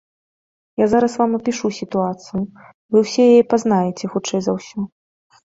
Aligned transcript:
Я 0.83 0.87
зараз 0.93 1.17
вам 1.21 1.35
апішу 1.39 1.71
сітуацыю, 1.79 2.41
вы 2.97 3.05
ўсе 3.05 3.21
яе 3.35 3.43
пазнаеце, 3.53 4.03
хутчэй 4.17 4.41
за 4.49 4.59
ўсё. 4.59 4.79